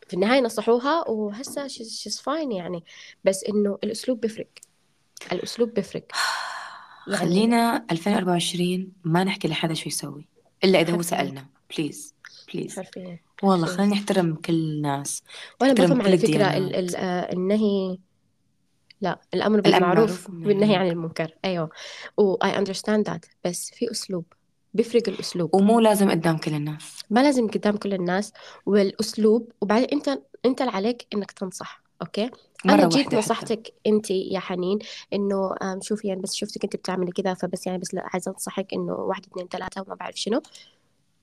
[0.09, 2.85] في النهاية نصحوها وهسه she's fine يعني.
[3.25, 4.49] بس إنه الأسلوب بيفرق.
[5.33, 6.05] الأسلوب بيفرق.
[7.09, 10.29] يعني خلينا 2024 ما نحكي لحدا شو يسوي
[10.65, 11.47] إلا إذا هو سألنا.
[11.77, 12.15] please
[12.55, 13.21] please حرفيا.
[13.43, 15.23] والله خلينا نحترم كل الناس.
[15.61, 16.91] وأنا بفهم على فكرة ال الديانات.
[16.91, 17.99] ال آه، النهي
[19.01, 21.39] لا الأمر بالمعروف معروف والنهي عن المنكر المنكر.
[21.45, 21.71] أيوه.
[22.17, 23.29] و I understand that.
[23.45, 24.25] بس في أسلوب.
[24.75, 25.55] بيفرق الأسلوب.
[25.55, 27.01] ومو لازم قدام كل الناس.
[27.11, 28.33] ما لازم قدام كل الناس
[28.67, 32.31] والأسلوب وبعدين أنت أنت اللي عليك إنك تنصح أوكي؟
[32.65, 33.17] أنا مرة جيت واحدة حتى.
[33.17, 34.79] نصحتك أنت يا حنين
[35.13, 38.93] إنه شوفي يعني بس شفتك أنت بتعملي كذا فبس يعني بس لا عايزة أنصحك إنه
[38.93, 40.43] واحد اثنين ثلاثة وما بعرف شنو.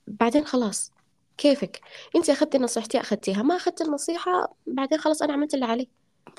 [0.07, 0.91] بعدين خلاص
[1.37, 1.81] كيفك؟
[2.15, 3.43] أنت أخذتي نصيحتي أخذتيها.
[3.43, 5.87] ما أخذت النصيحة بعدين خلاص أنا عملت اللي علي.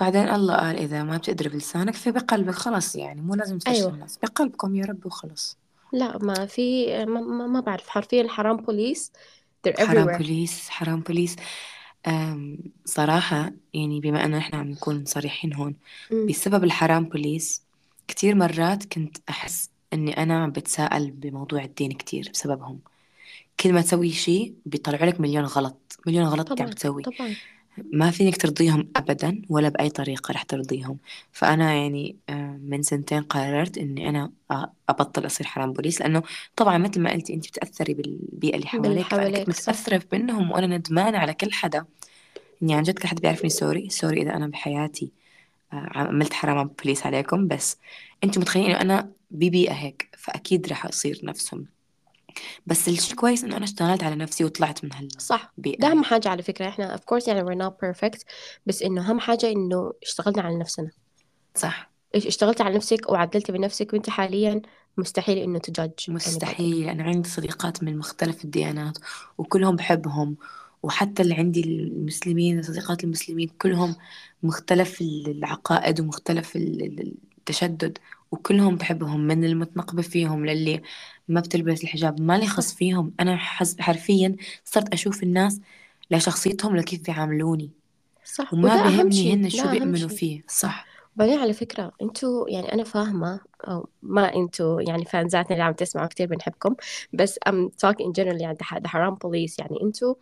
[0.00, 2.54] بعدين الله قال إذا ما بتقدر بلسانك فبقلبك.
[2.54, 3.90] خلاص يعني مو لازم تفشل أيوه.
[3.90, 4.18] الناس.
[4.18, 5.58] بقلبكم يا رب وخلص
[5.92, 7.88] لا ما في ما, ما, ما بعرف.
[7.88, 9.12] حرفيا حرام بوليس
[9.68, 10.16] they're حرام everywhere.
[10.18, 11.36] بوليس حرام بوليس.
[12.06, 15.76] أم صراحة يعني بما أنه إحنا عم نكون صريحين هون
[16.28, 17.62] بسبب الحرام بوليس
[18.08, 22.80] كتير مرات كنت أحس إني أنا عم بتساءل بموضوع الدين كتير بسببهم.
[23.60, 27.02] كل ما تسوي شيء بيطلعوا لك مليون غلط مليون غلط أنت عم طبعا تسوي.
[27.02, 27.36] طبعا.
[27.78, 30.98] ما فينك ترضيهم أبدا ولا بأي طريقة رح ترضيهم
[31.32, 36.22] فأنا يعني آه، من سنتين قررت إني أنا آه، أبطل أصير حرام بوليس لأنه
[36.56, 41.34] طبعا مثل ما قلتي أنت بتأثري بالبيئة اللي حواليك حواليك متأثرة منهم وأنا ندمانة على
[41.34, 41.84] كل حدا.
[42.62, 43.90] إني عن جد كل حد بيعرفني sorry.
[43.90, 45.12] sorry إذا أنا بحياتي
[45.72, 47.78] آه، عملت حرام بوليس عليكم بس
[48.24, 51.66] أنتم متخيلين إنه أنا ببيئة هيك فأكيد رح أصير نفسهم.
[52.66, 55.52] بس الشيء كويس إنه أنا اشتغلت على نفسي وطلعت من صح.
[55.56, 56.68] هالبيئة ده أهم هاي حاجة على فكرة.
[56.68, 58.24] إحنا of course يعني we're not perfect
[58.66, 60.90] بس إنه أهم حاجة إنه اشتغلنا على نفسنا.
[61.54, 61.92] صح.
[62.14, 64.62] إيش اشتغلتي على نفسك وعدلتي بنفسك وأنت حاليا
[64.96, 66.88] مستحيل إنه تجادج anybody مستحيل.
[66.88, 68.98] أنا عندي صديقات من مختلف الديانات
[69.38, 70.36] وكلهم بحبهم
[70.82, 73.96] وحتى اللي عندي المسلمين صديقات المسلمين كلهم
[74.42, 77.98] مختلف العقائد ومختلف ال- ال- التشدد
[78.30, 80.82] وكلهم بحبهم من المتنقبة فيهم للي
[81.28, 83.12] ما بتلبس الحجاب ما لي خص فيهم.
[83.20, 83.36] أنا
[83.80, 85.60] حرفيا صرت أشوف الناس
[86.10, 87.70] لشخصيتهم لكيف بيعاملوني
[88.24, 88.54] صح.
[88.54, 90.08] وما وده أهم بيهمني شيء هن شو ده أهم بيؤمنوا شيء.
[90.08, 90.42] فيه.
[90.48, 90.86] صح.
[91.16, 96.06] وبعدين على فكرة أنتوا يعني أنا فاهمة أو ما أنتوا يعني فانزاتنا اللي عم تسمعوا
[96.08, 96.74] كتير بنحبكم
[97.12, 99.82] بس I'm talking in general يعني ده ده حرام بوليس يعني.
[99.82, 100.14] أنتوا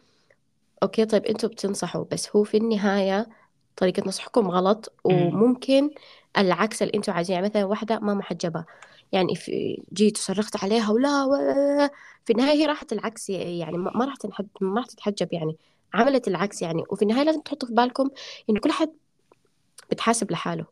[0.83, 3.29] أوكي طيب أنتوا بتنصحوا بس هو في النهاية
[3.77, 5.91] طريقة نصحكم غلط وممكن
[6.39, 7.35] العكس اللي أنتوا عايزين.
[7.35, 8.65] يعني مثلا واحدة ما محجبة.
[9.13, 11.91] يعني في جيت وصرخت عليها ولا
[12.25, 15.57] في النهاية هي راحت العكس يعني ما راح تنحج ما راح تتحجب يعني
[15.95, 16.83] عملت العكس يعني.
[16.91, 18.11] وفي النهاية لازم تحطوا في بالكم
[18.51, 18.91] إن كل حد
[19.91, 20.65] بتحاسب لحاله.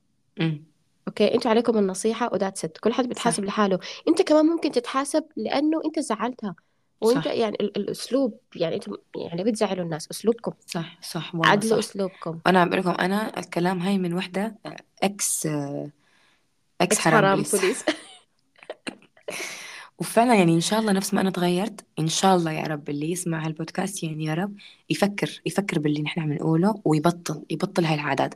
[1.09, 3.09] okay؟ أنتوا عليكم النصيحة و that's it كل حد صح.
[3.09, 3.79] بيتحاسب لحاله.
[4.09, 6.55] أنت كمان ممكن تتحاسب لأنه أنت زعلتها.
[7.01, 7.33] وأنت صح.
[7.33, 10.53] يعني ال- الأسلوب يعني أنتم يعني بتزعلوا الناس أسلوبكم.
[10.66, 11.88] صح صح والله عدلوا صح.
[11.88, 12.38] أسلوبكم.
[12.46, 14.59] وأنا عم بقول لكم أنا الكلام هاي من وحدة
[15.03, 15.90] ex ex
[16.81, 17.85] ex حرام حرام police police
[19.99, 23.11] وفعلا يعني إن شاء الله نفس ما أنا تغيرت إن شاء الله يا رب اللي
[23.11, 24.55] يسمع هالبودكاست يعني يا رب
[24.91, 28.35] يفكر يفكر باللي نحن عم نقوله ويبطل يبطل هاي العادات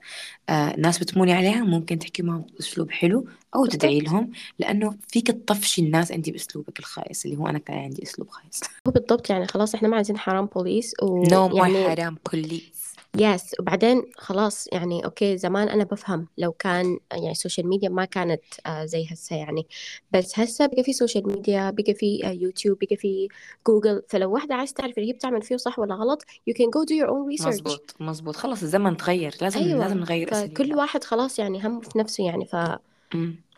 [0.48, 5.82] آه ناس بتموني عليها ممكن تحكي معهم باسلوب حلو أو تدعي لهم لأنه فيك تطفشي
[5.82, 8.60] الناس انت بأسلوبك الخايس اللي هو أنا كان عندي أسلوب خايس.
[8.86, 12.81] هو بالضبط يعني خلاص إحنا ما عايزين حرام police no more ويعني حرام police.
[13.16, 18.04] yes وبعدين خلاص يعني okay زمان أنا بفهم لو كان يعني ال social media ما
[18.04, 19.66] كانت آه زي هسه يعني.
[20.12, 23.28] بس هسه بقى في social media بقى في آه يوتيوب بقى في
[23.66, 26.84] جوجل فلو واحدة عايز تعرف اللي هي بتعمل فيه صح ولا غلط you can go
[26.84, 27.48] do your own research.
[27.48, 29.80] مزبوط مزبوط خلص الزمن تغير لازم أيوه.
[29.80, 32.56] لازم نغير فكل اساليبنا واحد خلاص يعني هم في نفسه يعني ف.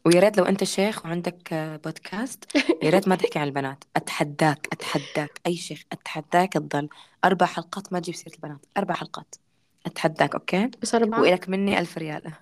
[0.06, 2.44] ويا ريت لو أنت شيخ وعندك آه، بودكاست
[2.82, 3.84] يا ريت ما تحكي عن البنات.
[3.96, 6.88] أتحداك أتحداك أي شيخ أتحداك تضل
[7.24, 9.34] أربع حلقات ما تجيب سيرة البنات أربع حلقات.
[9.86, 12.32] أتحداك okay؟ بس أربعة وإلك مني ألف ريال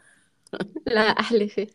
[0.87, 1.67] لا أحلفي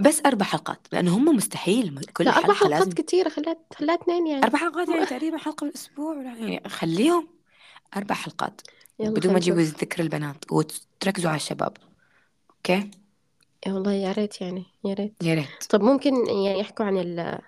[0.00, 4.26] بس أربع حلقات لأنه هم مستحيل كل لا أربع حلقات لازم كتيرة خليها خليها اثنين
[4.26, 4.44] يعني.
[4.44, 7.28] أربع حلقات يعني تقريبا حلقة بالاسبوع ولا يعني خليهم
[7.96, 8.60] أربع حلقات.
[8.98, 11.76] بدون ما تجيبوا ذكر البنات وتركزوا على الشباب
[12.50, 12.90] okay؟
[13.66, 15.14] يا والله يا ريت يعني يا ريت.
[15.22, 15.64] يا ريت.
[15.70, 17.38] طب ممكن يعني يحكوا عن ال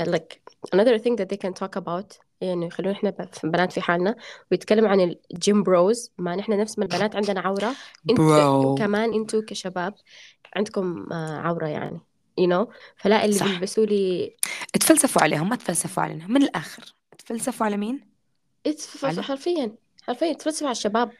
[0.00, 0.40] like
[0.74, 4.16] another thing that they can talk about يعني يخلونا إحنا بنات في حالنا
[4.50, 7.74] ويتكلموا عن ال gym bros ما نحن نفس ما البنات عندنا عورة
[8.10, 9.94] انت bro كمان أنتوا كشباب
[10.56, 12.00] عندكم آه، عورة يعني
[12.40, 14.36] you know فلا اللي بيلبسوا لي
[14.80, 16.94] تفلسفوا عليهم ما تفلسفوا علينا من الآخر.
[17.18, 18.00] تفلسفوا على مين؟
[19.02, 21.10] على حرفيا حرفيا تفلسف على الشباب.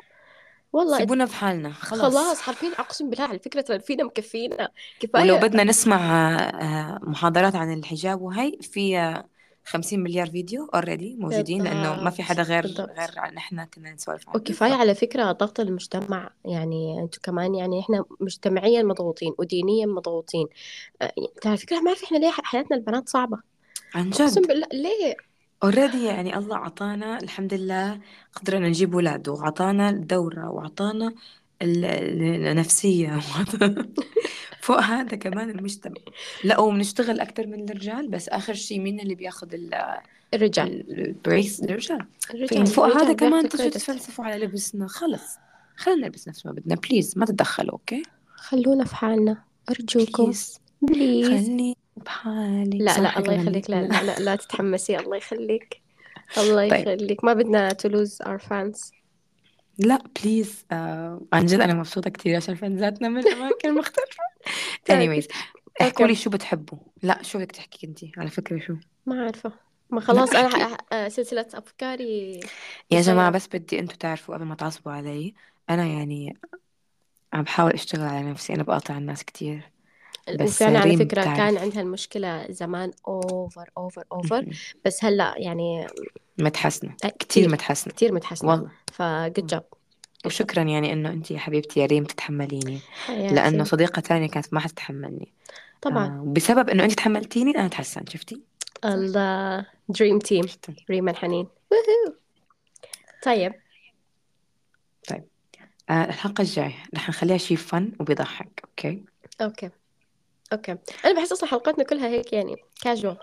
[0.72, 2.00] والله سيبونا في حالنا خلاص.
[2.00, 4.54] خلاص حرفيا أقسم بالله على فكرة ترى فينا مكفينا.
[4.54, 4.68] ولو
[5.00, 5.96] كفاية بدنا نسمع
[6.36, 9.28] آه، محاضرات عن الحجاب وهي في آه،
[9.64, 12.90] 50 مليار فيديو اوريدي موجودين لأنه ما في حدا غير بالضبط.
[12.90, 17.80] غير نحن كنا نسولف عنهم وكفاية ف على فكرة ضغط المجتمع يعني أنتوا كمان يعني
[17.80, 20.46] إحنا مجتمعيا مضغوطين ودينيا مضغوطين.
[21.02, 21.12] أه،
[21.46, 23.38] على فكرة ما اعرف إحنا ليه حياتنا البنات صعبة؟
[23.94, 25.16] عن أقسم جد بالله ليه؟
[25.64, 28.00] already يعني الله عطانا الحمد لله
[28.32, 31.14] قدرنا نجيب أولاد وعطانا الدورة وعطانا
[31.64, 33.20] ال- ال- النفسية.
[34.60, 35.94] فوق هذا كمان المجتمع.
[36.44, 39.98] لا وبنشتغل أكثر من الرجال بس آخر شيء مين اللي بياخذ ال-
[40.34, 40.66] الرجال.
[40.66, 42.06] ال- ال praise؟ الرجال.
[42.34, 42.66] الرجال.
[42.66, 44.86] فوق هذا كمان تجوا تتفلسفوا على لبسنا.
[44.86, 45.36] خلص.
[45.76, 46.74] خلينا نلبس نفس ما بدنا.
[46.74, 48.02] please ما تتدخلوا okay
[48.36, 49.42] خلونا في حالنا.
[49.70, 50.24] أرجوكم.
[50.24, 52.78] please please خلي بحالي.
[52.78, 53.70] لا لا الله يخليك.
[53.70, 54.98] لا لا لا, لا تتحمسي.
[54.98, 55.80] الله يخليك.
[56.38, 57.24] الله طيب يخليك.
[57.24, 58.90] ما بدنا to lose our fans.
[59.78, 64.22] لا please آه عن جد أنا مبسوطة كتير عشان fans اتنا من أماكن مختلفة.
[64.88, 65.26] طيب anyways
[65.82, 69.52] احكوا لي شو بتحبوا لا شو بدك تحكي انتي على فكرة شو؟ ما عارفة.
[69.90, 72.50] ما لا خلاص أنا احكي ح- أه، سلسلة أفكاري
[72.90, 75.34] يا جماعة بس بدي أنتوا تعرفوا قبل ما تعصبوا علي
[75.70, 76.38] أنا يعني
[77.34, 79.72] عم بحاول أشتغل على نفسي أنا بقاطع الناس كتير.
[80.32, 84.50] بس وفعلا على ريم فكرة كان بتعرف عندها المشكلة زمان over over over مهم.
[84.84, 85.86] بس هلأ يعني
[86.38, 86.96] متحسنة.
[87.18, 87.92] كتير متحسنة.
[87.94, 88.50] كتير متحسنة.
[88.50, 88.70] والله.
[88.92, 89.46] ف good.
[89.46, 89.62] Job
[90.26, 92.78] وشكرا يعني إنه انت يا حبيبتي يا ريم تتحمليني.
[93.08, 95.32] لأنه صديقة تانية كانت ما حتتحملني.
[95.82, 96.06] طبعا.
[96.06, 98.08] آه بسبب إنه انت تحملتيني أنا تحسنت.
[98.08, 98.42] شفتي؟
[98.84, 99.66] الله.
[99.88, 102.14] dream team شفتي؟ ريما حنين ووهو
[103.24, 103.52] طيب.
[105.08, 105.24] طيب.
[105.90, 106.74] آه الحلقة الجاية.
[106.94, 108.62] رح نخليها شيء fun وبيضحك.
[108.64, 109.04] أوكي؟
[109.40, 109.70] أوكي.
[110.52, 110.76] أوكي.
[111.04, 113.16] أنا بحس أصلا حلقاتنا كلها هيك يعني كاجوال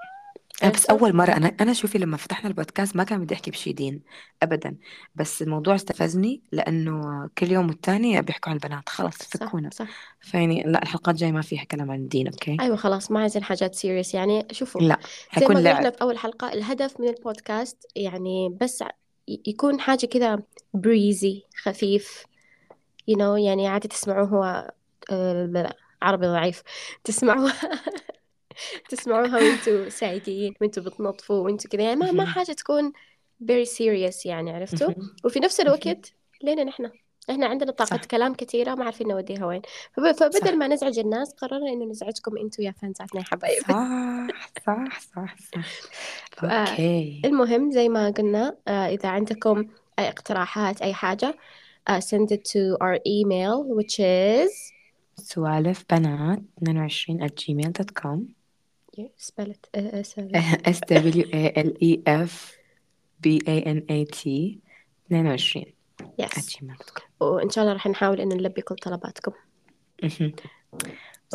[0.64, 3.52] آه بس عرفتوا أول مرة أنا أنا شوفي لما فتحنا البودكاست ما كان بدي أحكي
[3.52, 4.02] بشي دين
[4.44, 4.78] ابدا
[5.16, 9.70] بس الموضوع استفزني لأنه كل يوم والتاني بيحكوا عن البنات خلص صح فكونا.
[9.74, 9.88] صح.
[10.22, 13.76] فيعني لا الحلقات الجاية ما فيها كلام عن الدين okay؟ أيوه خلاص ما عايزين حاجات
[13.76, 18.58] serious يعني شوفوا لا زي حيكون ما قلنا في أول حلقة الهدف من البودكاست يعني
[18.62, 18.84] بس
[19.28, 20.40] ي- يكون حاجة كذا
[20.74, 22.26] بريزي خفيف
[23.12, 24.72] you know يعني عادي تسمعوه هو
[25.12, 26.64] آه، لا، عربي ضعيف.
[27.04, 27.54] تسمعوها؟
[28.90, 32.26] تسمعوها وانتوا سايقين وانتوا بتنظفوا وانتوا كذا يعني ما ما.
[32.26, 32.92] حاجة تكون
[33.44, 34.94] very serious يعني عرفتوا.
[35.24, 35.60] وفي نفس.
[35.60, 36.90] الوقت لينا نحن.
[37.30, 38.04] إحنا عندنا طاقة صح.
[38.06, 39.62] كلام كثيرة ما عارفين نوديها وين.
[39.98, 40.54] فب- فبدل صح.
[40.54, 44.28] ما نزعج الناس قررنا إنه نزعجكم أنتوا يا فانزاتنا يا حبايبي صح
[44.66, 45.66] صح صح صح.
[46.44, 47.22] أوكي.
[47.26, 49.68] المهم زي ما قلنا آه، إذا عندكم
[50.00, 51.36] أي اقتراحات أي حاجة
[51.90, 54.71] uh, send it to our email which is
[55.22, 57.32] سوالف بنات 22 at
[59.18, 59.68] spell it.
[59.78, 60.32] Uh, uh, sorry.
[60.76, 62.34] S W A L E F
[63.24, 64.60] B A N A T
[65.10, 65.66] 22
[66.02, 66.50] at yes.
[66.50, 69.32] gmail.com وإن شاء الله راح نحاول إنه نلبي كل طلباتكم.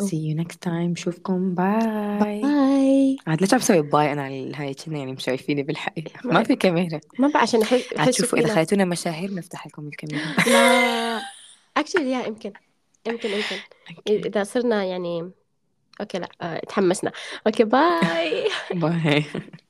[0.01, 0.95] see you next time.
[0.95, 5.63] شوفكم bye bye عاد ليش عم بسوي bye أنا على هاي كنا يعني مش شايفيني
[5.63, 6.99] بالحقيقة؟ ما في كاميرا.
[7.19, 8.55] ما بقى عشان يحس- عاد يحسوا شوفوا إذا فينا.
[8.55, 10.25] خليتونا مشاهير نفتح لكم الكاميرا.
[10.47, 11.19] لا.
[11.79, 12.53] Actually يا يمكن.
[13.07, 13.61] يمكن يمكن.
[13.97, 15.31] okay إذا صرنا يعني
[16.01, 17.13] okay لا آه، تحمسنا.
[17.47, 19.25] okay bye bye